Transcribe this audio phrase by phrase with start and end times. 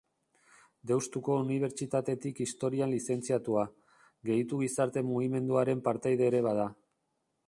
[0.91, 3.65] Deustuko Unibertsitatetik Historian lizentziatua,
[4.31, 6.67] Gehitu gizarte mugimenduaren partaide ere bada.